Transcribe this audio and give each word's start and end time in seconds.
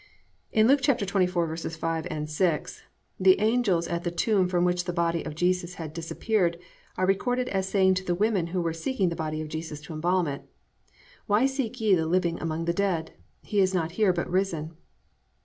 "_In 0.51 0.67
Luke 0.67 0.81
24:5, 0.81 2.27
6, 2.29 2.83
the 3.19 3.39
angels 3.39 3.87
at 3.87 4.03
the 4.03 4.09
tomb 4.09 4.47
from 4.47 4.65
which 4.65 4.85
the 4.85 4.93
body 4.93 5.21
of 5.23 5.35
Jesus 5.35 5.75
had 5.75 5.93
disappeared 5.93 6.57
are 6.97 7.05
recorded 7.05 7.47
as 7.49 7.69
saying 7.69 7.93
to 7.93 8.03
the 8.03 8.15
women 8.15 8.47
who 8.47 8.61
were 8.63 8.73
seeking 8.73 9.09
the 9.09 9.15
body 9.15 9.41
of 9.43 9.47
Jesus 9.49 9.79
to 9.81 9.93
embalm 9.93 10.25
it, 10.25 10.41
+"Why 11.27 11.45
seek 11.45 11.79
ye 11.79 11.93
the 11.93 12.07
living 12.07 12.41
among 12.41 12.65
the 12.65 12.73
dead? 12.73 13.13
He 13.43 13.59
is 13.59 13.75
not 13.75 13.91
here 13.91 14.11
but 14.11 14.25
is 14.25 14.33
risen." 14.33 14.75